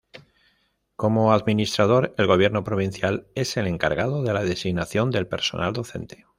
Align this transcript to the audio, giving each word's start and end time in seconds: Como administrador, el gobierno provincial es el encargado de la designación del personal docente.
Como 0.95 1.31
administrador, 1.31 2.15
el 2.17 2.25
gobierno 2.25 2.63
provincial 2.63 3.27
es 3.35 3.55
el 3.55 3.67
encargado 3.67 4.23
de 4.23 4.33
la 4.33 4.43
designación 4.43 5.11
del 5.11 5.27
personal 5.27 5.73
docente. 5.73 6.25